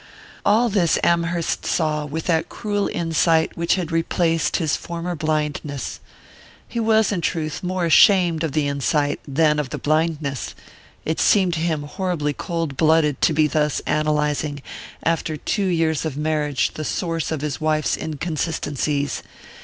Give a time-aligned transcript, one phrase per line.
[0.43, 5.99] All this Amherst saw with that cruel insight which had replaced his former blindness.
[6.67, 10.55] He was, in truth, more ashamed of the insight than of the blindness:
[11.05, 14.63] it seemed to him horribly cold blooded to be thus analyzing,
[15.03, 19.21] after two years of marriage, the source of his wife's inconsistencies.